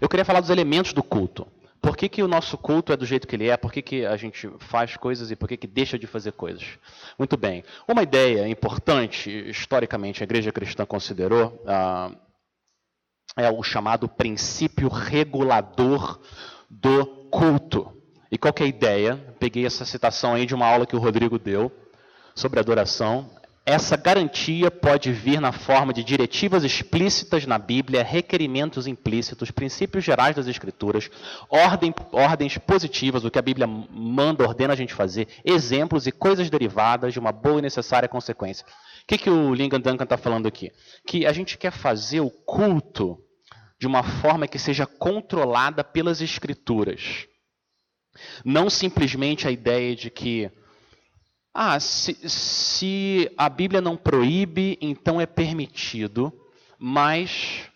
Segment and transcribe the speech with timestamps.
[0.00, 1.46] Eu queria falar dos elementos do culto.
[1.84, 3.58] Por que, que o nosso culto é do jeito que ele é?
[3.58, 6.64] Por que, que a gente faz coisas e por que, que deixa de fazer coisas?
[7.18, 7.62] Muito bem.
[7.86, 12.10] Uma ideia importante, historicamente, a igreja cristã considerou, ah,
[13.36, 16.18] é o chamado princípio regulador
[16.70, 17.92] do culto.
[18.32, 19.36] E qual é a ideia?
[19.38, 21.70] Peguei essa citação aí de uma aula que o Rodrigo deu
[22.34, 23.30] sobre adoração.
[23.66, 30.36] Essa garantia pode vir na forma de diretivas explícitas na Bíblia, requerimentos implícitos, princípios gerais
[30.36, 31.10] das Escrituras,
[31.48, 36.50] ordem, ordens positivas, o que a Bíblia manda, ordena a gente fazer, exemplos e coisas
[36.50, 38.66] derivadas de uma boa e necessária consequência.
[38.66, 40.70] O que, que o Lincoln Duncan está falando aqui?
[41.06, 43.18] Que a gente quer fazer o culto
[43.80, 47.26] de uma forma que seja controlada pelas Escrituras.
[48.44, 50.50] Não simplesmente a ideia de que
[51.54, 56.32] ah, se, se a Bíblia não proíbe, então é permitido,
[56.76, 57.70] mas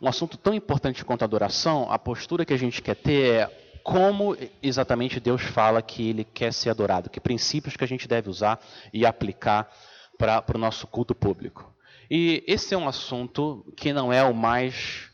[0.00, 3.80] um assunto tão importante quanto a adoração, a postura que a gente quer ter é
[3.84, 8.30] como exatamente Deus fala que Ele quer ser adorado, que princípios que a gente deve
[8.30, 8.58] usar
[8.94, 9.70] e aplicar
[10.16, 11.74] para o nosso culto público.
[12.10, 15.10] E esse é um assunto que não é o mais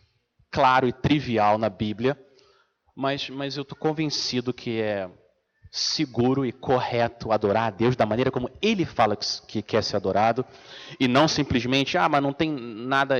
[0.53, 2.17] claro e trivial na Bíblia,
[2.95, 5.11] mas, mas eu estou convencido que é
[5.77, 10.47] seguro e correto adorar a Deus da maneira como Ele fala que quer ser adorado
[11.01, 13.17] e não simplesmente, ah, mas não tem nada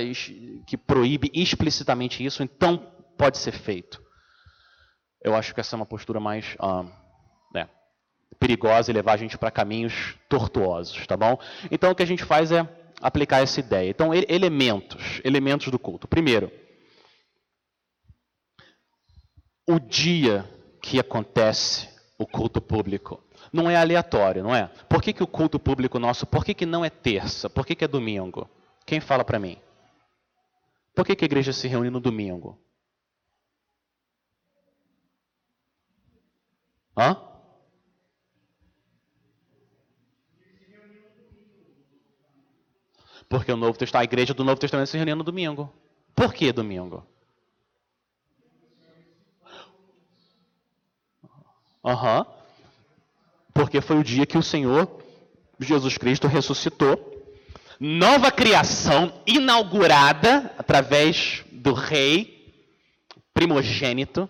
[0.65, 2.77] que proíbe explicitamente isso, então
[3.17, 4.01] pode ser feito.
[5.21, 6.85] Eu acho que essa é uma postura mais ah,
[7.53, 7.67] né,
[8.39, 11.37] perigosa e levar a gente para caminhos tortuosos, tá bom?
[11.69, 12.65] Então o que a gente faz é
[13.01, 13.89] aplicar essa ideia.
[13.89, 16.07] Então, elementos, elementos do culto.
[16.07, 16.49] Primeiro,
[19.67, 20.49] o dia
[20.81, 23.21] que acontece o culto público.
[23.51, 24.67] Não é aleatório, não é?
[24.89, 27.49] Por que, que o culto público nosso, por que, que não é terça?
[27.49, 28.49] Por que, que é domingo?
[28.85, 29.57] Quem fala para mim?
[30.93, 32.57] Por que, que a igreja se reúne no domingo?
[36.97, 37.17] Hã?
[43.27, 45.73] Porque o Novo Testamento, a igreja do Novo Testamento se reunia no domingo.
[46.13, 47.05] Por que domingo?
[51.85, 52.25] Uhum.
[53.53, 54.89] Porque foi o dia que o Senhor
[55.59, 57.13] Jesus Cristo ressuscitou.
[57.79, 62.53] Nova criação inaugurada através do rei
[63.33, 64.29] primogênito,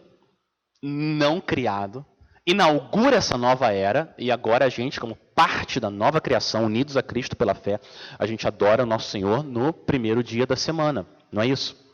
[0.81, 2.05] não criado.
[2.45, 7.03] Inaugura essa nova era e agora a gente, como parte da nova criação, unidos a
[7.03, 7.79] Cristo pela fé,
[8.19, 11.05] a gente adora o nosso Senhor no primeiro dia da semana.
[11.31, 11.84] Não é isso?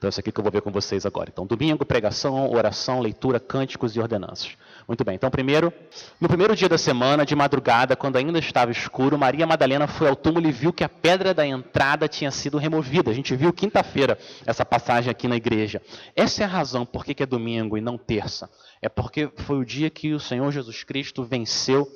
[0.00, 1.28] Então, isso aqui que eu vou ver com vocês agora.
[1.30, 4.56] Então, domingo, pregação, oração, leitura, cânticos e ordenanças.
[4.88, 5.14] Muito bem.
[5.14, 5.70] Então, primeiro,
[6.18, 10.16] no primeiro dia da semana, de madrugada, quando ainda estava escuro, Maria Madalena foi ao
[10.16, 13.10] túmulo e viu que a pedra da entrada tinha sido removida.
[13.10, 15.82] A gente viu quinta-feira essa passagem aqui na igreja.
[16.16, 18.48] Essa é a razão por que é domingo e não terça.
[18.80, 21.86] É porque foi o dia que o Senhor Jesus Cristo venceu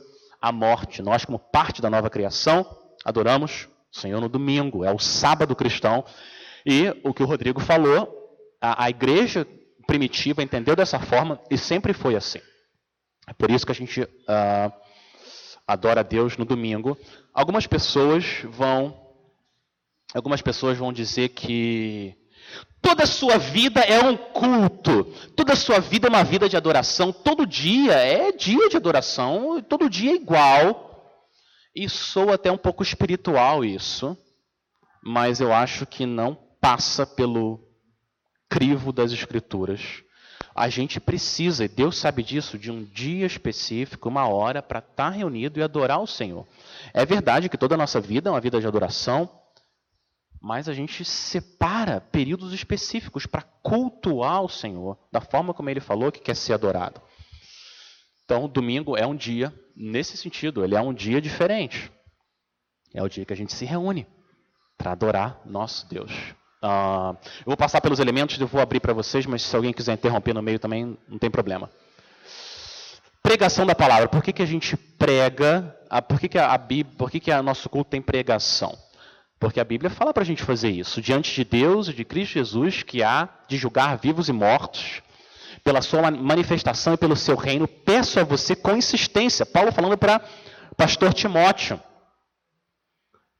[0.42, 1.00] a morte.
[1.00, 2.66] Nós, como parte da nova criação,
[3.02, 4.84] adoramos o Senhor no domingo.
[4.84, 6.04] É o sábado cristão
[6.64, 8.08] e o que o Rodrigo falou,
[8.60, 9.46] a, a igreja
[9.86, 12.40] primitiva entendeu dessa forma e sempre foi assim.
[13.26, 14.72] É por isso que a gente uh,
[15.66, 16.96] adora a Deus no domingo.
[17.32, 18.98] Algumas pessoas vão,
[20.14, 22.14] algumas pessoas vão dizer que
[22.80, 25.04] toda a sua vida é um culto,
[25.36, 27.12] toda a sua vida é uma vida de adoração.
[27.12, 30.92] Todo dia é dia de adoração, todo dia é igual.
[31.74, 34.16] E soa até um pouco espiritual isso,
[35.02, 37.60] mas eu acho que não passa pelo
[38.48, 40.02] crivo das Escrituras.
[40.54, 44.94] A gente precisa, e Deus sabe disso, de um dia específico, uma hora, para estar
[44.94, 46.48] tá reunido e adorar o Senhor.
[46.94, 49.28] É verdade que toda a nossa vida é uma vida de adoração,
[50.40, 56.10] mas a gente separa períodos específicos para cultuar o Senhor, da forma como ele falou
[56.10, 56.98] que quer ser adorado.
[58.24, 61.92] Então, domingo é um dia, nesse sentido, ele é um dia diferente.
[62.94, 64.06] É o dia que a gente se reúne
[64.78, 66.34] para adorar nosso Deus.
[66.64, 69.92] Uh, eu vou passar pelos elementos, eu vou abrir para vocês, mas se alguém quiser
[69.92, 71.70] interromper no meio também, não tem problema.
[73.22, 74.08] Pregação da palavra.
[74.08, 75.76] Por que, que a gente prega?
[75.90, 78.78] A, por que, que a, Bíblia, por que, que a nosso culto tem pregação?
[79.38, 81.02] Porque a Bíblia fala para a gente fazer isso.
[81.02, 85.02] Diante de Deus e de Cristo Jesus, que há de julgar vivos e mortos,
[85.62, 89.44] pela sua manifestação e pelo seu reino, peço a você com insistência.
[89.44, 90.22] Paulo falando para
[90.78, 91.78] pastor Timóteo,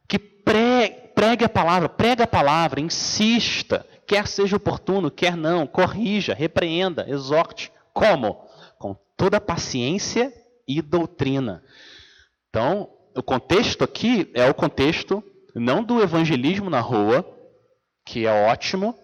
[0.06, 6.34] que pre pregue a palavra, prega a palavra, insista, quer seja oportuno, quer não, corrija,
[6.34, 7.72] repreenda, exorte.
[7.94, 8.46] Como?
[8.78, 10.30] Com toda paciência
[10.68, 11.64] e doutrina.
[12.50, 15.24] Então, o contexto aqui é o contexto
[15.54, 17.26] não do evangelismo na rua,
[18.04, 18.94] que é ótimo,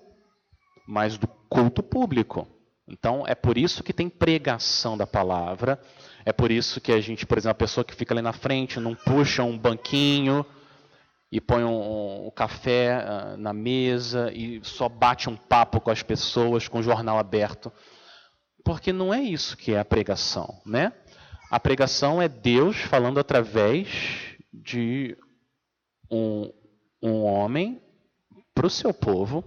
[0.87, 2.47] mas do culto público.
[2.87, 5.81] Então, é por isso que tem pregação da palavra,
[6.27, 8.79] é por isso que a gente, por exemplo, a pessoa que fica ali na frente
[8.79, 10.45] não puxa um banquinho
[11.32, 16.03] e põe um, um, café uh, na mesa e só bate um papo com as
[16.03, 17.73] pessoas com o jornal aberto.
[18.65, 20.93] Porque não é isso que é a pregação, né?
[21.50, 25.17] A pregação é Deus falando através de
[26.11, 26.53] um,
[27.03, 27.81] um homem
[28.55, 29.44] para o seu povo,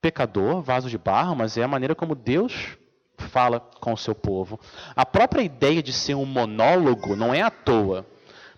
[0.00, 2.78] pecador, vaso de barro, mas é a maneira como Deus
[3.16, 4.60] fala com o seu povo.
[4.94, 8.06] A própria ideia de ser um monólogo não é à toa.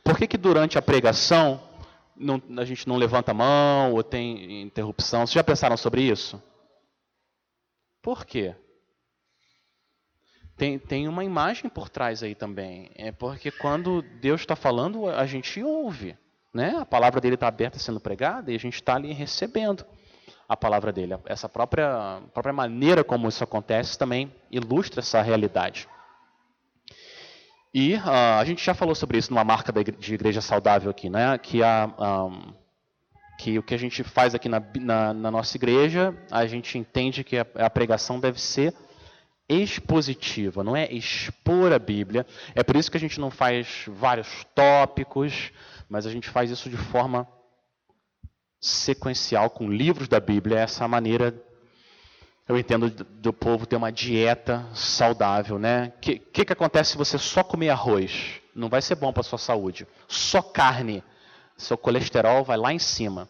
[0.04, 1.60] Por que, que durante a pregação
[2.20, 5.26] não, a gente não levanta a mão ou tem interrupção?
[5.26, 6.40] Vocês já pensaram sobre isso?
[8.02, 8.54] Por quê?
[10.56, 12.90] Tem, tem uma imagem por trás aí também.
[12.94, 16.16] É porque quando Deus está falando, a gente ouve.
[16.52, 16.76] Né?
[16.78, 19.86] A palavra dele está aberta sendo pregada e a gente está ali recebendo
[20.48, 21.14] a palavra dele.
[21.26, 25.88] Essa própria, própria maneira como isso acontece também ilustra essa realidade.
[27.72, 31.38] E uh, a gente já falou sobre isso numa marca de igreja saudável aqui, né?
[31.38, 32.52] que, a, um,
[33.38, 37.22] que o que a gente faz aqui na, na, na, nossa igreja, a gente entende
[37.22, 38.74] que a, a pregação deve ser
[39.48, 42.26] expositiva, não é expor a Bíblia.
[42.54, 45.52] É por isso que a gente não faz vários tópicos,
[45.88, 47.26] mas a gente faz isso de forma
[48.60, 51.34] sequencial com livros da Bíblia, é essa maneira
[52.50, 55.92] eu entendo do povo ter uma dieta saudável, né?
[55.96, 58.40] O que, que, que acontece se você só comer arroz?
[58.52, 59.86] Não vai ser bom para sua saúde.
[60.08, 61.04] Só carne,
[61.56, 63.28] seu colesterol vai lá em cima.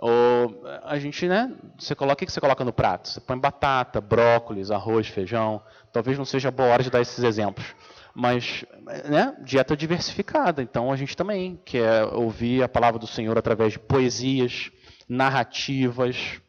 [0.00, 1.52] Ou a gente, né?
[1.78, 3.08] Você coloca o que você coloca no prato?
[3.08, 5.62] Você põe batata, brócolis, arroz, feijão.
[5.92, 7.76] Talvez não seja boa hora de dar esses exemplos,
[8.12, 8.64] mas
[9.08, 10.60] né, dieta diversificada.
[10.60, 14.72] Então a gente também quer ouvir a palavra do Senhor através de poesias,
[15.08, 16.40] narrativas,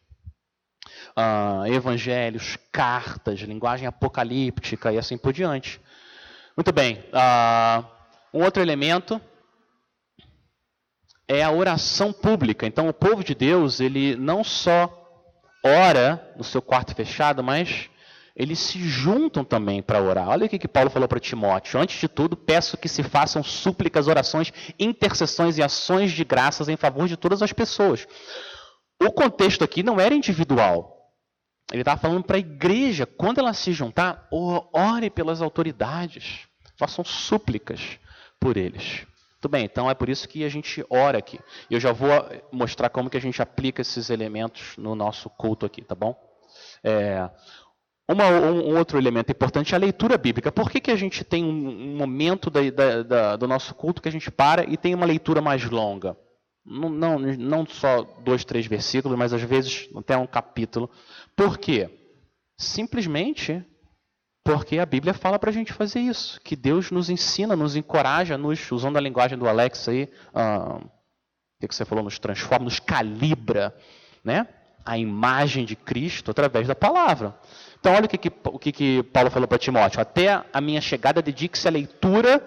[1.19, 5.81] uh, evangelhos, cartas, linguagem apocalíptica e assim por diante.
[6.56, 7.04] Muito bem.
[7.13, 7.86] Uh,
[8.33, 9.19] um outro elemento
[11.27, 12.66] é a oração pública.
[12.66, 14.95] Então o povo de Deus ele não só
[15.63, 17.89] ora no seu quarto fechado, mas
[18.36, 20.30] eles se juntam também para orar.
[20.30, 21.80] Olha o que, que Paulo falou para Timóteo.
[21.80, 26.77] Antes de tudo, peço que se façam súplicas, orações, intercessões e ações de graças em
[26.77, 28.07] favor de todas as pessoas.
[29.01, 30.99] O contexto aqui não era individual.
[31.71, 33.06] Ele estava falando para a igreja.
[33.06, 36.48] Quando ela se juntar, ore pelas autoridades.
[36.77, 38.00] Façam súplicas
[38.39, 39.06] por eles.
[39.33, 41.39] Muito bem, então é por isso que a gente ora aqui.
[41.69, 42.10] Eu já vou
[42.51, 46.13] mostrar como que a gente aplica esses elementos no nosso culto aqui, tá bom?
[46.83, 47.30] É,
[48.10, 50.51] uma, um, um, outro elemento importante é a leitura bíblica.
[50.51, 54.01] Por que, que a gente tem um, um momento da, da, da, do nosso culto
[54.01, 56.18] que a gente para e tem uma leitura mais longa?
[56.66, 60.90] Não, não, só dois, três versículos, mas às vezes até um capítulo.
[61.36, 61.90] Por quê?
[62.58, 63.66] Simplesmente
[64.44, 66.40] porque a Bíblia fala para a gente fazer isso.
[66.42, 70.84] Que Deus nos ensina, nos encoraja, nos, usando a linguagem do Alex aí, uh,
[71.62, 73.76] o que você falou, nos transforma, nos calibra,
[74.24, 74.48] né?
[74.86, 77.38] A imagem de Cristo através da palavra.
[77.80, 80.02] Então, olha o que, que, o que, que Paulo falou para Timóteo.
[80.02, 82.42] Até a minha chegada, dedique-se à leitura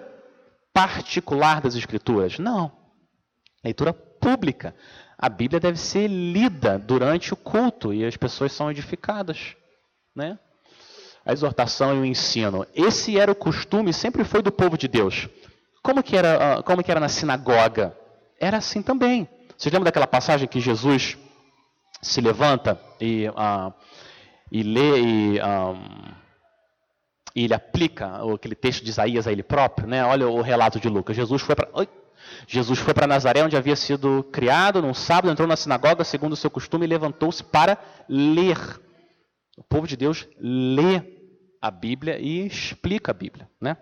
[0.73, 2.39] particular das Escrituras.
[2.39, 2.73] Não.
[3.65, 4.75] Leitura pública.
[5.19, 9.57] A Bíblia deve ser lida durante o culto e as pessoas são edificadas.
[10.15, 10.39] Né?
[11.25, 12.67] A exortação e o ensino.
[12.75, 15.29] Esse era o costume, sempre foi do povo de Deus.
[15.83, 17.97] Como que era, ah, como que era na sinagoga?
[18.41, 19.29] Era assim também.
[19.57, 21.17] Vocês lembram daquela passagem que Jesus
[22.01, 23.29] se levanta e.
[23.29, 23.73] Uh,
[24.53, 26.13] e lê e, um,
[27.35, 30.05] e ele aplica aquele texto de Isaías a ele próprio, né?
[30.05, 31.17] Olha o relato de Lucas.
[31.17, 31.71] Jesus foi para
[32.47, 36.37] Jesus foi para Nazaré, onde havia sido criado, num sábado, entrou na sinagoga, segundo o
[36.37, 38.59] seu costume, e levantou-se para ler.
[39.57, 41.03] O povo de Deus lê
[41.61, 43.77] a Bíblia e explica a Bíblia, né?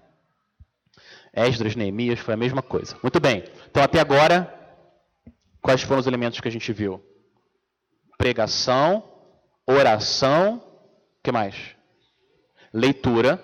[1.33, 2.97] Esdras, Neemias, foi a mesma coisa.
[3.03, 3.45] Muito bem.
[3.71, 4.53] Então, até agora,
[5.63, 7.03] quais foram os elementos que a gente viu?
[8.19, 9.05] Pregação,
[9.67, 10.63] oração,
[11.23, 11.77] que mais?
[12.73, 13.43] Leitura,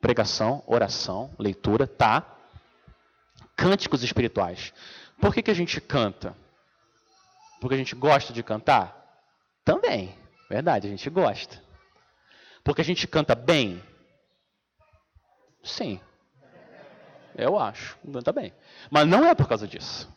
[0.00, 2.37] pregação, oração, leitura, tá?
[3.58, 4.72] Cânticos espirituais.
[5.20, 6.36] Por que, que a gente canta?
[7.60, 8.96] Porque a gente gosta de cantar?
[9.64, 10.16] Também,
[10.48, 11.60] verdade, a gente gosta.
[12.62, 13.82] Porque a gente canta bem?
[15.64, 16.00] Sim.
[17.34, 18.54] Eu acho, canta bem.
[18.88, 20.08] Mas não é por causa disso.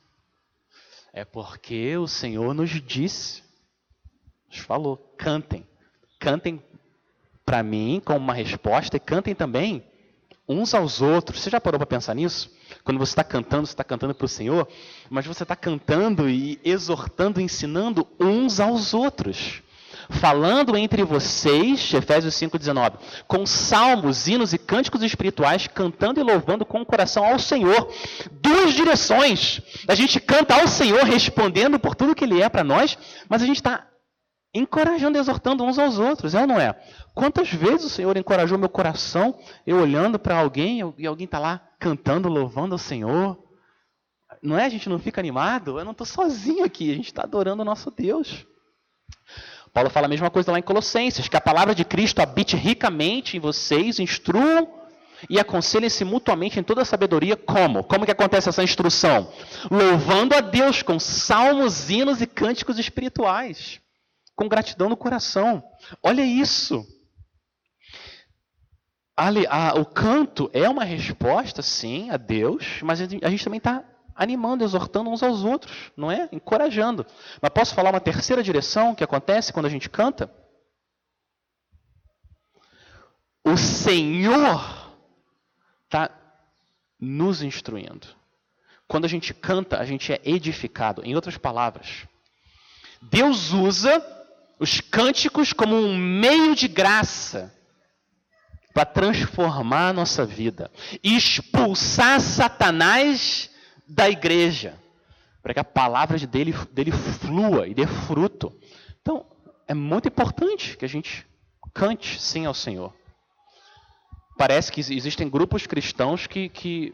[1.11, 3.43] É porque o Senhor nos disse
[4.59, 5.67] falou, cantem.
[6.19, 6.63] Cantem
[7.43, 9.90] para mim como uma resposta e cantem também
[10.51, 11.39] uns aos outros.
[11.39, 12.49] Você já parou para pensar nisso?
[12.83, 14.67] Quando você está cantando, você está cantando para o Senhor,
[15.09, 19.61] mas você está cantando e exortando, ensinando uns aos outros.
[20.11, 22.93] falando entre vocês, Efésios 5,19,
[23.27, 27.89] com salmos, hinos e cânticos espirituais, cantando e louvando com o coração ao Senhor.
[28.41, 29.61] Duas direções.
[29.87, 32.97] A gente canta ao Senhor, respondendo por tudo que Ele é para nós,
[33.29, 33.87] mas a gente está
[34.53, 36.73] encorajando, exortando uns aos outros, é ou não é?
[37.13, 41.61] Quantas vezes o Senhor encorajou meu coração, eu olhando para alguém e alguém está lá
[41.79, 43.37] cantando, louvando ao Senhor?
[44.41, 44.65] Não é?
[44.65, 45.79] A gente não fica animado?
[45.79, 48.45] Eu não estou sozinho aqui, a gente está adorando o nosso Deus.
[49.73, 53.37] Paulo fala a mesma coisa lá em Colossenses, que a palavra de Cristo habite ricamente
[53.37, 54.67] em vocês, instruam
[55.29, 57.37] e aconselhem-se mutuamente em toda a sabedoria.
[57.37, 57.83] Como?
[57.83, 59.31] Como que acontece essa instrução?
[59.69, 63.80] Louvando a Deus com salmos, hinos e cânticos espirituais,
[64.41, 65.63] com gratidão no coração.
[66.01, 66.83] Olha isso.
[69.15, 73.83] Ali, a, o canto é uma resposta, sim, a Deus, mas a gente também está
[74.15, 76.27] animando, exortando uns aos outros, não é?
[76.31, 77.05] Encorajando.
[77.39, 80.33] Mas posso falar uma terceira direção que acontece quando a gente canta?
[83.45, 84.97] O Senhor
[85.83, 86.09] está
[86.99, 88.07] nos instruindo.
[88.87, 91.03] Quando a gente canta, a gente é edificado.
[91.05, 92.07] Em outras palavras,
[93.01, 94.20] Deus usa
[94.61, 97.51] os cânticos como um meio de graça
[98.71, 100.69] para transformar a nossa vida,
[101.03, 103.49] expulsar Satanás
[103.87, 104.77] da igreja,
[105.41, 108.55] para que a palavra dele, dele flua e dê fruto.
[109.01, 109.25] Então,
[109.67, 111.25] é muito importante que a gente
[111.73, 112.93] cante sim ao Senhor.
[114.37, 116.93] Parece que existem grupos cristãos que, que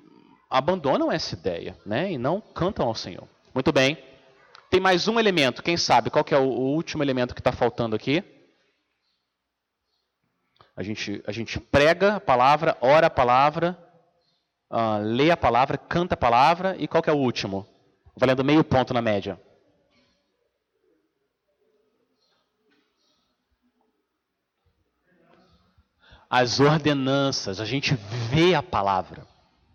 [0.49, 3.27] abandonam essa ideia né, e não cantam ao Senhor.
[3.53, 3.97] Muito bem.
[4.69, 6.09] Tem mais um elemento, quem sabe?
[6.09, 8.21] Qual que é o, último elemento que está faltando aqui?
[10.75, 13.77] A gente, a gente prega a palavra, ora a palavra,
[14.69, 17.65] uh, lê a palavra, canta a palavra, e qual que é o último?
[18.15, 19.39] Valendo meio ponto na média.
[26.29, 27.95] As ordenanças, a gente
[28.29, 29.25] vê a palavra.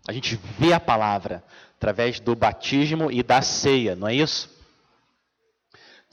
[0.07, 1.43] A gente vê a palavra
[1.77, 4.52] através do batismo e da ceia, não é isso?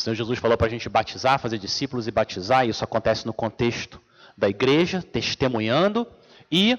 [0.01, 3.27] O Senhor Jesus falou para a gente batizar, fazer discípulos e batizar, e isso acontece
[3.27, 4.01] no contexto
[4.35, 6.07] da igreja, testemunhando,
[6.51, 6.79] e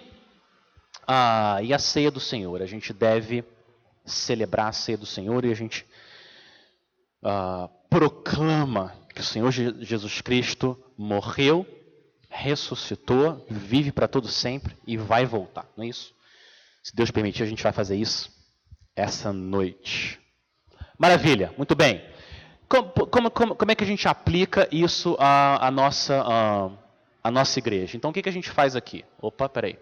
[1.63, 2.63] e a ceia do Senhor.
[2.63, 3.44] A gente deve
[4.04, 5.86] celebrar a ceia do Senhor e a gente
[7.22, 11.68] ah, proclama que o Senhor Jesus Cristo morreu,
[12.28, 15.70] ressuscitou, vive para todo sempre e vai voltar.
[15.78, 16.12] Não é isso?
[16.82, 18.32] Se Deus permitir, a gente vai fazer isso
[18.96, 20.20] essa noite.
[20.98, 22.11] Maravilha, muito bem.
[22.72, 26.70] Como, como, como, é que a gente aplica isso à, à nossa, à,
[27.22, 27.98] à nossa igreja?
[27.98, 29.04] Então, o que, que a gente faz aqui?
[29.22, 29.78] Opa, peraí.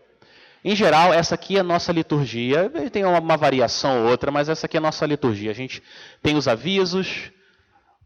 [0.65, 2.67] Em geral, essa aqui é a nossa liturgia.
[2.91, 5.51] Tem uma, uma variação ou outra, mas essa aqui é a nossa liturgia.
[5.51, 5.83] A gente
[6.23, 7.31] tem os avisos.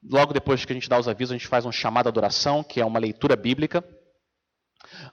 [0.03, 2.61] Logo depois que a gente dá os avisos, a gente faz um chamado à adoração,
[2.61, 3.81] que é uma leitura bíblica.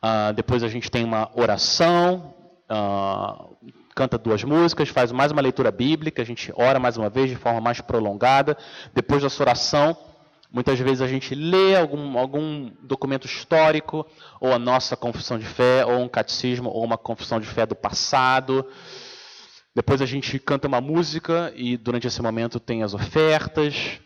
[0.03, 2.35] Uh, depois a gente tem uma oração,
[2.69, 3.57] uh,
[3.95, 7.37] canta duas músicas, faz mais uma leitura bíblica, a gente ora mais uma vez de
[7.37, 8.57] forma mais prolongada.
[8.95, 9.97] Depois dessa oração,
[10.53, 14.05] Muitas vezes a gente lê algum, algum documento histórico,
[14.41, 17.77] ou a nossa confissão de fé, ou um catecismo, ou uma confissão de fé do
[17.77, 18.67] passado.
[19.75, 24.01] Depois a gente canta uma música e durante esse momento tem as ofertas.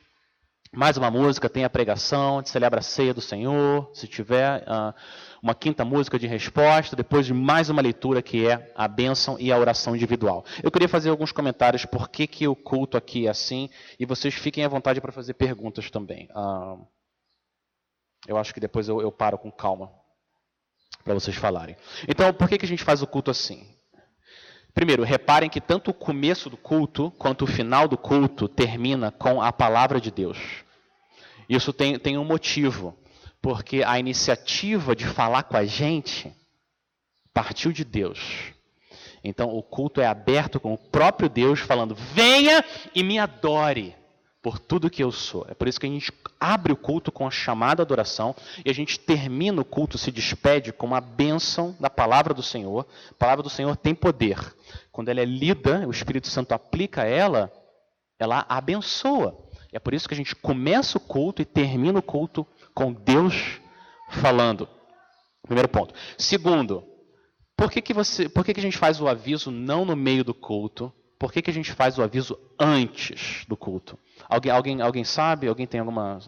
[0.76, 4.62] Mais uma música, tem a pregação, gente celebra a ceia do Senhor, se tiver.
[4.62, 4.92] Uh,
[5.40, 9.52] uma quinta música de resposta, depois de mais uma leitura que é a bênção e
[9.52, 10.44] a oração individual.
[10.62, 13.68] Eu queria fazer alguns comentários por que, que o culto aqui é assim,
[14.00, 16.28] e vocês fiquem à vontade para fazer perguntas também.
[16.34, 16.76] Ah,
[18.26, 19.92] eu acho que depois eu, eu paro com calma
[21.04, 21.76] para vocês falarem.
[22.08, 23.68] Então, por que, que a gente faz o culto assim?
[24.72, 29.40] Primeiro, reparem que tanto o começo do culto quanto o final do culto termina com
[29.40, 30.63] a palavra de Deus.
[31.48, 32.96] Isso tem, tem um motivo
[33.44, 36.32] porque a iniciativa de falar com a gente
[37.34, 38.54] partiu de Deus.
[39.22, 43.94] Então o culto é aberto com o próprio Deus falando: venha e me adore
[44.42, 45.46] por tudo que eu sou.
[45.48, 48.34] É por isso que a gente abre o culto com a chamada adoração
[48.64, 52.86] e a gente termina o culto, se despede com a bênção da palavra do Senhor.
[53.10, 54.38] A palavra do Senhor tem poder.
[54.92, 57.52] Quando ela é lida, o Espírito Santo aplica ela,
[58.18, 59.43] ela abençoa.
[59.74, 63.60] É por isso que a gente começa o culto e termina o culto com Deus
[64.08, 64.68] falando.
[65.42, 65.92] Primeiro ponto.
[66.16, 66.84] Segundo,
[67.56, 70.22] por que, que, você, por que, que a gente faz o aviso não no meio
[70.22, 70.92] do culto?
[71.18, 73.98] Por que, que a gente faz o aviso antes do culto?
[74.28, 75.48] Alguém, alguém, alguém sabe?
[75.48, 76.20] Alguém tem alguma.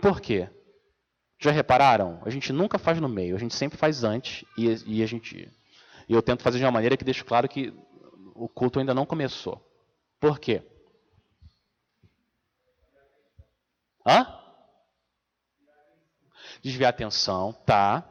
[0.00, 0.48] Por quê?
[1.38, 2.18] Já repararam?
[2.24, 5.52] A gente nunca faz no meio, a gente sempre faz antes e, e a gente.
[6.08, 7.74] E eu tento fazer de uma maneira que deixe claro que
[8.34, 9.62] o culto ainda não começou.
[10.18, 10.62] Por quê?
[14.08, 14.38] Hã?
[16.62, 18.04] desviar a atenção, tá?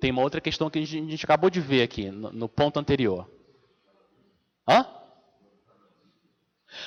[0.00, 3.28] Tem uma outra questão que a gente, acabou de ver aqui, no, no ponto anterior.
[4.66, 4.86] Hã?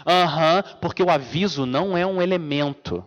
[0.07, 3.05] Aham, uhum, porque o aviso não é um elemento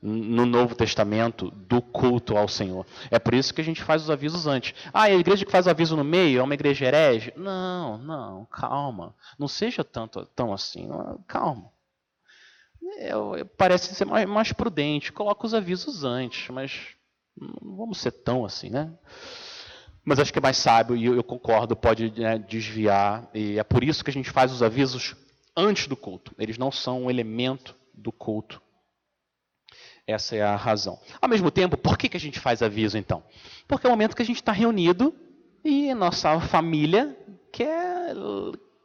[0.00, 2.84] no Novo Testamento do culto ao Senhor.
[3.10, 4.74] É por isso que a gente faz os avisos antes.
[4.92, 7.32] Ah, a igreja que faz o aviso no meio é uma igreja herege?
[7.36, 9.14] Não, não, calma.
[9.38, 10.88] Não seja tanto tão assim.
[11.26, 11.70] Calma.
[12.98, 15.12] É, parece ser mais, mais prudente.
[15.12, 16.80] Coloca os avisos antes, mas
[17.36, 18.92] não vamos ser tão assim, né?
[20.04, 23.28] Mas acho que é mais sábio e eu, eu concordo, pode né, desviar.
[23.32, 25.14] E é por isso que a gente faz os avisos
[25.56, 26.34] antes do culto.
[26.38, 28.60] Eles não são um elemento do culto.
[30.06, 30.98] Essa é a razão.
[31.20, 33.22] Ao mesmo tempo, por que, que a gente faz aviso então?
[33.68, 35.14] Porque é o momento que a gente está reunido
[35.64, 37.16] e nossa família
[37.52, 38.14] quer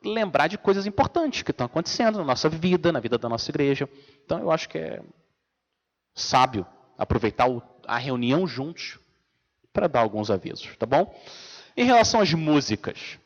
[0.08, 3.90] lembrar de coisas importantes que estão acontecendo na nossa vida, na vida da nossa igreja.
[4.26, 5.02] Então eu acho que é
[6.14, 6.66] sábio
[6.98, 7.48] aproveitar
[7.86, 9.00] a reunião juntos
[9.72, 11.14] para dar alguns avisos, tá bom?
[11.76, 13.20] Em relação às músicas,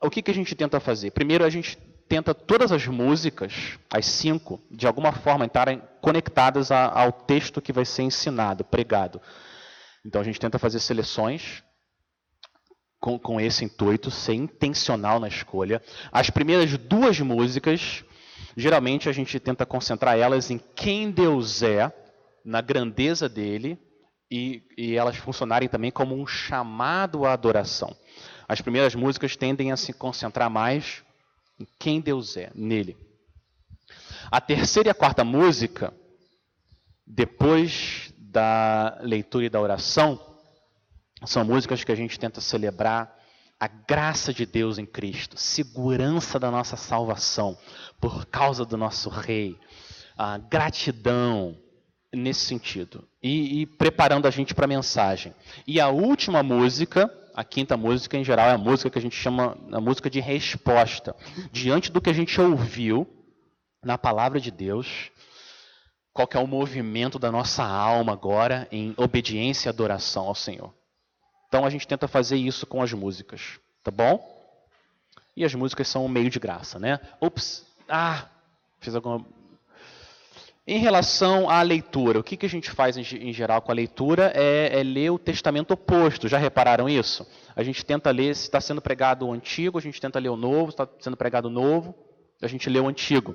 [0.00, 1.12] o que, que a gente tenta fazer?
[1.12, 7.12] Primeiro, a gente tenta todas as músicas, as cinco, de alguma forma estarem conectadas ao
[7.12, 9.20] texto que vai ser ensinado, pregado.
[10.04, 11.62] Então a gente tenta fazer seleções
[13.00, 15.82] com, com esse intuito, ser intencional na escolha.
[16.12, 18.04] As primeiras duas músicas,
[18.56, 21.92] geralmente a gente tenta concentrar elas em quem Deus é,
[22.44, 23.78] na grandeza dele,
[24.30, 27.96] e, e elas funcionarem também como um chamado à adoração.
[28.46, 31.02] As primeiras músicas tendem a se concentrar mais
[31.58, 32.96] em quem Deus é, nele.
[34.30, 35.92] A terceira e a quarta música,
[37.04, 40.29] depois da leitura e da oração,
[41.24, 43.16] são músicas que a gente tenta celebrar
[43.58, 47.58] a graça de Deus em Cristo, segurança da nossa salvação
[48.00, 49.58] por causa do nosso Rei,
[50.16, 51.56] a gratidão
[52.12, 55.34] nesse sentido e, e preparando a gente para a mensagem.
[55.66, 59.16] E a última música a quinta música, em geral, é a música que a gente
[59.16, 61.14] chama a música de resposta.
[61.52, 63.06] Diante do que a gente ouviu
[63.84, 65.10] na palavra de Deus,
[66.12, 70.74] qual é o movimento da nossa alma agora em obediência e adoração ao Senhor.
[71.50, 74.24] Então a gente tenta fazer isso com as músicas, tá bom?
[75.36, 77.00] E as músicas são um meio de graça, né?
[77.20, 78.28] Ups, ah,
[78.78, 79.26] fiz alguma
[80.64, 84.30] em relação à leitura, o que, que a gente faz em, geral com a leitura
[84.36, 86.28] é, é, ler o testamento oposto.
[86.28, 87.26] Já repararam isso?
[87.56, 90.36] A gente tenta ler se está sendo pregado o antigo, a gente tenta ler o
[90.36, 91.92] novo, se está sendo pregado o novo,
[92.40, 93.34] a gente lê o antigo.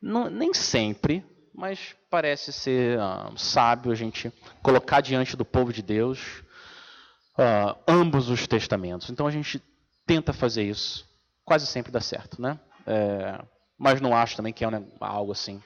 [0.00, 1.22] Não, nem sempre,
[1.54, 6.42] mas parece ser uh, sábio a gente colocar diante do povo de Deus
[7.38, 9.10] uh, ambos os testamentos.
[9.10, 9.62] Então a gente
[10.06, 11.08] tenta fazer isso.
[11.44, 12.58] Quase sempre dá certo, né?
[12.86, 13.40] É,
[13.78, 14.68] mas não acho também que é
[15.00, 15.62] algo assim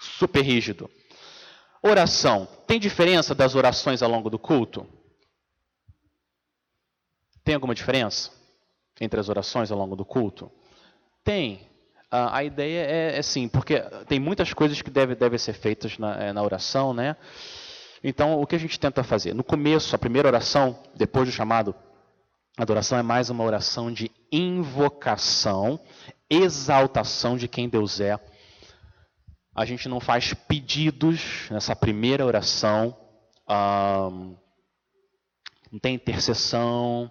[0.00, 0.90] super rígido.
[1.82, 2.48] Oração.
[2.66, 4.86] Tem diferença das orações ao longo do culto?
[7.42, 8.30] Tem alguma diferença
[9.00, 10.50] entre as orações ao longo do culto?
[11.22, 11.68] Tem.
[12.10, 16.16] a ideia é, é sim, porque tem muitas coisas que devem deve ser feitas na,
[16.16, 17.16] é, na oração, né?
[18.04, 19.34] Então, o que a gente tenta fazer?
[19.34, 21.74] No começo, a primeira oração, depois do chamado
[22.56, 25.80] adoração, é mais uma oração de invocação,
[26.28, 28.20] exaltação de quem Deus é
[29.54, 32.96] a gente não faz pedidos nessa primeira oração,
[35.70, 37.10] não tem intercessão,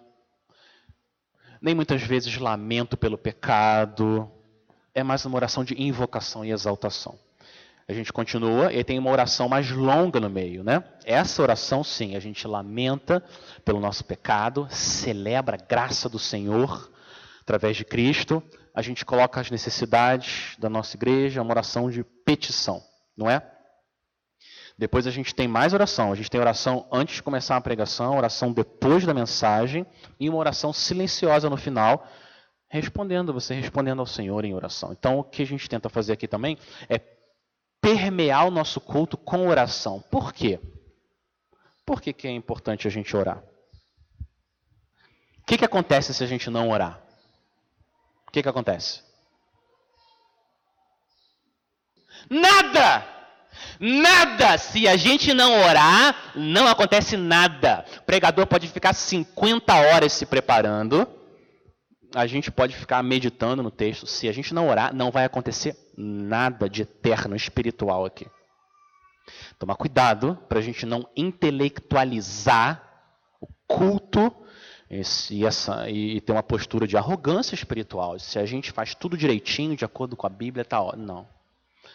[1.62, 4.29] nem muitas vezes lamento pelo pecado.
[4.93, 7.17] É mais uma oração de invocação e exaltação.
[7.88, 10.84] A gente continua e tem uma oração mais longa no meio, né?
[11.04, 13.24] Essa oração, sim, a gente lamenta
[13.65, 16.91] pelo nosso pecado, celebra a graça do Senhor
[17.41, 18.41] através de Cristo,
[18.74, 22.82] a gente coloca as necessidades da nossa igreja, uma oração de petição,
[23.15, 23.46] não é?
[24.78, 26.12] Depois a gente tem mais oração.
[26.12, 29.86] A gente tem oração antes de começar a pregação, oração depois da mensagem
[30.19, 32.08] e uma oração silenciosa no final,
[32.67, 34.91] respondendo, você respondendo ao Senhor em oração.
[34.91, 36.58] Então o que a gente tenta fazer aqui também
[36.89, 36.98] é
[37.84, 40.02] permear o nosso culto com oração.
[40.10, 40.60] Por quê?
[41.86, 43.43] Por que, que é importante a gente orar?
[45.38, 47.04] O que, que acontece se a gente não orar?
[48.34, 49.02] que, que acontece?
[52.28, 53.06] Nada!
[53.80, 54.58] Nada!
[54.58, 57.86] Se a gente não orar, não acontece nada.
[58.00, 61.08] O pregador pode ficar 50 horas se preparando.
[62.15, 64.06] A gente pode ficar meditando no texto.
[64.06, 68.28] Se a gente não orar, não vai acontecer nada de eterno espiritual aqui.
[69.58, 72.84] Tomar cuidado para a gente não intelectualizar
[73.41, 74.32] o culto
[74.89, 78.19] esse, essa, e, ter uma postura de arrogância espiritual.
[78.19, 81.28] Se a gente faz tudo direitinho, de acordo com a Bíblia, tá ó, não.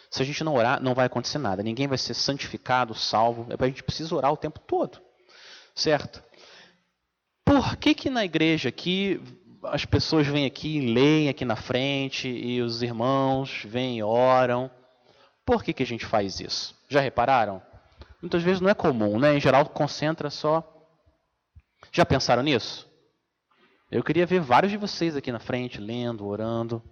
[0.09, 1.63] Se a gente não orar, não vai acontecer nada.
[1.63, 3.47] Ninguém vai ser santificado, salvo.
[3.49, 4.99] É a gente precisa orar o tempo todo.
[5.75, 6.21] Certo?
[7.45, 9.21] Por que que na igreja aqui
[9.63, 14.69] as pessoas vêm aqui, leem aqui na frente e os irmãos vêm e oram?
[15.45, 16.75] Por que que a gente faz isso?
[16.87, 17.61] Já repararam?
[18.21, 19.35] Muitas vezes não é comum, né?
[19.35, 20.63] Em geral concentra só.
[21.91, 22.87] Já pensaram nisso?
[23.91, 26.83] Eu queria ver vários de vocês aqui na frente, lendo, orando.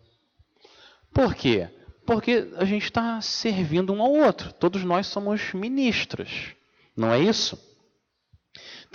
[1.13, 1.69] Por quê?
[2.05, 4.53] Porque a gente está servindo um ao outro.
[4.53, 6.55] Todos nós somos ministros,
[6.95, 7.66] não é isso?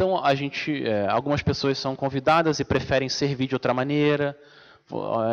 [0.02, 4.36] Então a gente, é, algumas pessoas são convidadas e preferem servir de outra maneira.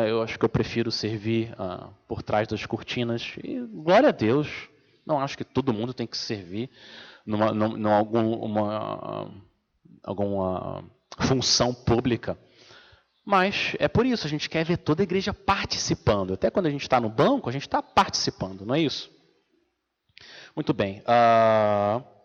[0.08, 3.32] Eu acho que eu prefiro servir ah, por trás das cortinas.
[3.42, 4.48] E glória a Deus.
[5.04, 6.70] Não acho que todo mundo tem que servir
[7.26, 9.42] numa, numa algum, uma,
[10.04, 10.84] alguma
[11.18, 12.38] função pública.
[13.24, 16.34] Mas é por isso, a gente quer ver toda a igreja participando.
[16.34, 19.10] Até quando a gente está no banco, a gente está participando, não é isso?
[20.54, 21.00] Muito bem.
[21.00, 22.19] Uh,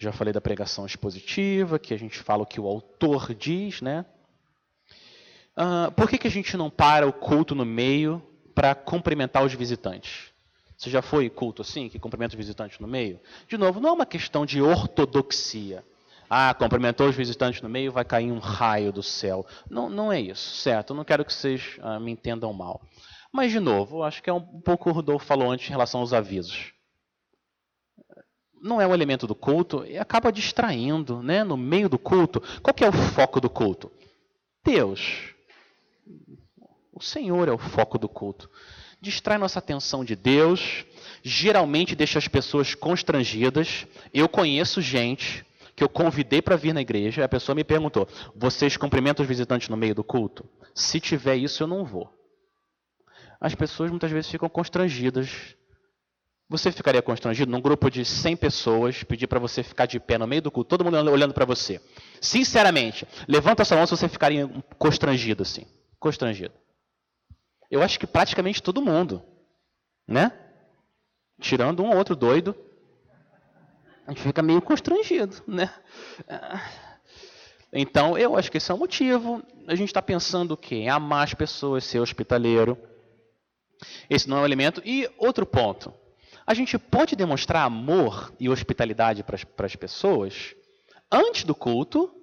[0.00, 4.06] já falei da pregação expositiva, que a gente fala o que o autor diz, né?
[5.54, 8.22] Uh, por que, que a gente não para o culto no meio
[8.54, 10.30] para cumprimentar os visitantes?
[10.74, 13.20] Você já foi culto assim, que cumprimenta os visitantes no meio?
[13.46, 15.84] De novo, não é uma questão de ortodoxia.
[16.30, 19.44] Ah, cumprimentou os visitantes no meio, vai cair um raio do céu.
[19.68, 20.94] Não, não é isso, certo?
[20.94, 22.80] Não quero que vocês ah, me entendam mal.
[23.30, 26.14] Mas, de novo, acho que é um pouco o Rodolfo falou antes em relação aos
[26.14, 26.72] avisos.
[28.60, 31.42] Não é um elemento do culto e acaba distraindo, né?
[31.42, 32.42] No meio do culto.
[32.62, 33.90] Qual que é o foco do culto?
[34.64, 35.34] Deus.
[36.92, 38.50] O Senhor é o foco do culto.
[39.00, 40.84] Distrai nossa atenção de Deus,
[41.22, 43.86] geralmente deixa as pessoas constrangidas.
[44.12, 45.44] Eu conheço gente
[45.74, 49.70] que eu convidei para vir na igreja, a pessoa me perguntou: vocês cumprimentam os visitantes
[49.70, 50.44] no meio do culto?
[50.74, 52.12] Se tiver isso, eu não vou.
[53.40, 55.56] As pessoas muitas vezes ficam constrangidas.
[56.50, 60.26] Você ficaria constrangido num grupo de 100 pessoas, pedir para você ficar de pé no
[60.26, 61.80] meio do culto, todo mundo olhando para você?
[62.20, 65.64] Sinceramente, levanta sua mão se você ficaria constrangido assim.
[66.00, 66.52] Constrangido.
[67.70, 69.22] Eu acho que praticamente todo mundo,
[70.08, 70.32] né?
[71.40, 72.52] Tirando um ou outro doido,
[74.04, 75.72] a gente fica meio constrangido, né?
[77.72, 79.40] Então, eu acho que esse é o motivo.
[79.68, 80.74] A gente está pensando o quê?
[80.74, 82.76] Em amar as pessoas, ser hospitaleiro.
[84.10, 84.82] Esse não é um elemento.
[84.84, 85.94] E outro ponto.
[86.46, 90.54] A gente pode demonstrar amor e hospitalidade para as pessoas
[91.10, 92.14] antes do culto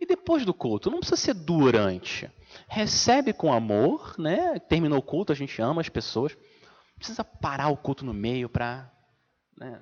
[0.00, 0.90] e depois do culto.
[0.90, 2.30] Não precisa ser durante.
[2.68, 4.58] Recebe com amor, né?
[4.58, 6.34] Terminou o culto, a gente ama as pessoas.
[6.34, 8.90] Não precisa parar o culto no meio para.
[9.56, 9.80] Né?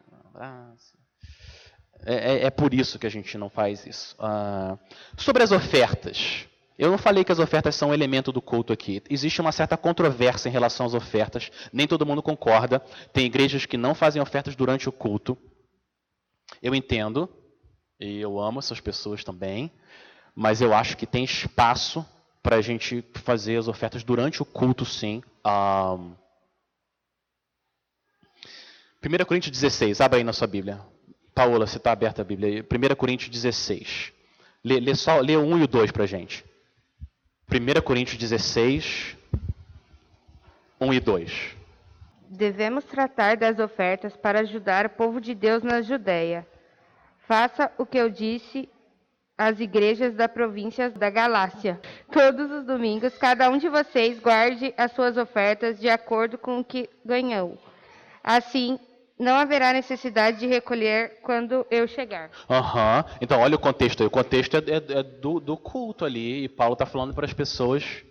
[2.05, 4.14] É, é, é, por isso que a gente não faz isso.
[4.18, 4.79] Ah,
[5.16, 6.46] sobre as ofertas.
[6.78, 9.02] Eu não falei que as ofertas são um elemento do culto aqui.
[9.08, 11.50] Existe uma certa controvérsia em relação às ofertas.
[11.72, 12.80] Nem todo mundo concorda.
[13.12, 15.38] Tem igrejas que não fazem ofertas durante o culto.
[16.62, 17.28] Eu entendo.
[17.98, 19.72] E eu amo essas pessoas também.
[20.34, 22.04] Mas eu acho que tem espaço
[22.42, 25.22] para a gente fazer as ofertas durante o culto, sim.
[25.42, 25.96] Ah,
[29.02, 30.80] 1 Coríntios 16, abra aí na sua Bíblia.
[31.34, 32.62] Paola, você está aberta a Bíblia.
[32.62, 34.12] 1 Coríntios 16.
[34.64, 36.44] Lê, lê, só, lê o 1 e o 2 para a gente.
[37.48, 39.16] 1 Coríntios 16,
[40.80, 41.56] 1 e 2.
[42.28, 46.44] Devemos tratar das ofertas para ajudar o povo de Deus na Judéia.
[47.20, 48.68] Faça o que eu disse
[49.38, 51.80] às igrejas da província da Galácia.
[52.11, 56.64] Todos os domingos, cada um de vocês guarde as suas ofertas de acordo com o
[56.64, 57.56] que ganhou.
[58.24, 58.76] Assim,
[59.18, 62.31] não haverá necessidade de recolher quando eu chegar.
[62.48, 63.16] Uhum.
[63.20, 64.07] Então, olha o contexto aí.
[64.07, 66.44] O contexto é, é, é do, do, culto ali.
[66.44, 68.05] E Paulo está falando para as pessoas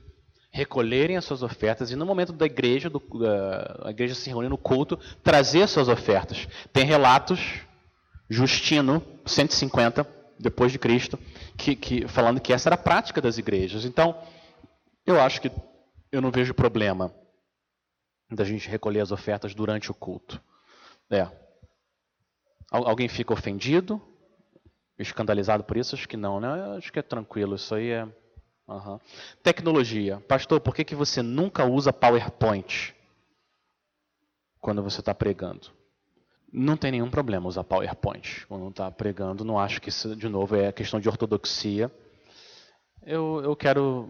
[0.51, 3.03] recolherem as suas ofertas e no momento da igreja, do,
[3.83, 6.47] a igreja se reunir no culto, trazer as suas ofertas.
[6.71, 7.59] Tem relatos,
[8.29, 10.07] Justino, 150
[10.39, 11.19] depois de Cristo,
[11.57, 13.83] que, que, falando que essa era a prática das igrejas.
[13.83, 14.17] Então,
[15.05, 15.51] eu acho que
[16.09, 17.13] eu não vejo problema
[18.31, 20.41] da gente recolher as ofertas durante o culto.
[21.09, 21.29] É.
[22.71, 24.01] Alguém fica ofendido?
[24.97, 25.95] Escandalizado por isso?
[25.95, 26.77] Acho que não, né?
[26.77, 27.55] Acho que é tranquilo.
[27.55, 28.07] Isso aí é.
[28.67, 28.99] Uhum.
[29.43, 30.19] Tecnologia.
[30.21, 32.95] Pastor, por que, que você nunca usa PowerPoint
[34.59, 35.69] quando você está pregando?
[36.51, 39.43] Não tem nenhum problema usar PowerPoint quando está pregando.
[39.43, 41.91] Não acho que isso, de novo, é questão de ortodoxia.
[43.03, 44.07] Eu, eu quero,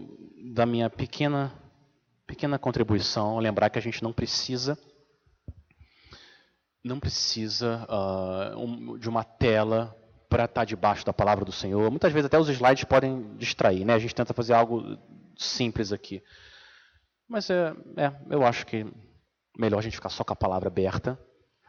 [0.54, 1.52] da minha pequena,
[2.26, 4.78] pequena contribuição, lembrar que a gente não precisa
[6.88, 9.96] não precisa uh, um, de uma tela
[10.30, 11.90] para estar tá debaixo da palavra do Senhor.
[11.90, 13.94] Muitas vezes até os slides podem distrair, né?
[13.94, 14.98] A gente tenta fazer algo
[15.36, 16.22] simples aqui.
[17.28, 18.86] Mas é, é, eu acho que
[19.58, 21.18] melhor a gente ficar só com a palavra aberta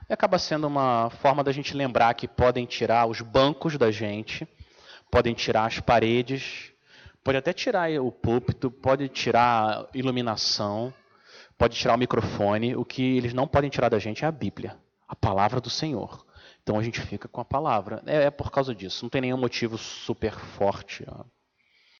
[0.09, 4.46] E acaba sendo uma forma da gente lembrar que podem tirar os bancos da gente,
[5.11, 6.72] podem tirar as paredes,
[7.24, 10.92] pode até tirar o púlpito, pode tirar a iluminação,
[11.57, 12.76] pode tirar o microfone.
[12.76, 14.76] O que eles não podem tirar da gente é a Bíblia,
[15.07, 16.25] a palavra do Senhor.
[16.62, 18.03] Então a gente fica com a palavra.
[18.07, 19.05] É, é por causa disso.
[19.05, 21.05] Não tem nenhum motivo super forte.
[21.09, 21.25] Ó.